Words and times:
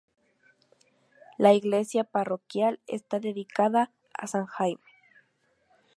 La 1.37 1.53
iglesia 1.53 2.03
parroquial 2.03 2.79
está 2.87 3.19
dedicada 3.19 3.91
a 4.15 4.25
San 4.25 4.47
Jaime. 4.47 4.81